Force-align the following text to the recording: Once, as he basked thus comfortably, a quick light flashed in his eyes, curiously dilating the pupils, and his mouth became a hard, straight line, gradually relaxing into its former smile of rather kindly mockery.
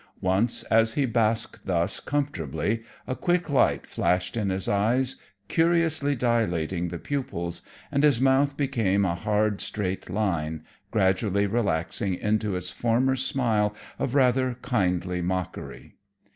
Once, 0.21 0.63
as 0.63 0.95
he 0.95 1.05
basked 1.05 1.67
thus 1.67 1.99
comfortably, 1.99 2.81
a 3.05 3.15
quick 3.15 3.51
light 3.51 3.85
flashed 3.85 4.35
in 4.35 4.49
his 4.49 4.67
eyes, 4.67 5.17
curiously 5.47 6.15
dilating 6.15 6.87
the 6.87 6.97
pupils, 6.97 7.61
and 7.91 8.01
his 8.01 8.19
mouth 8.19 8.57
became 8.57 9.05
a 9.05 9.13
hard, 9.13 9.61
straight 9.61 10.09
line, 10.09 10.63
gradually 10.89 11.45
relaxing 11.45 12.15
into 12.15 12.55
its 12.55 12.71
former 12.71 13.15
smile 13.15 13.75
of 13.99 14.15
rather 14.15 14.55
kindly 14.63 15.21
mockery. 15.21 15.93